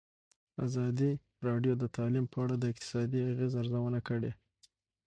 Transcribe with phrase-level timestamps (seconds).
[0.65, 1.11] ازادي
[1.47, 4.31] راډیو د تعلیم په اړه د اقتصادي اغېزو ارزونه کړې.